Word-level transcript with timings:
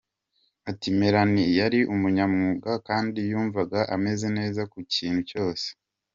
Ati 0.69 0.87
“Melanie 0.99 1.53
yari 1.59 1.79
umunyamwuga 1.93 2.71
kandi 2.87 3.19
yumvaga 3.31 3.79
ameze 3.95 4.27
neza 4.37 4.61
ku 4.71 4.77
kintu 4.93 5.21
cyose. 5.31 5.67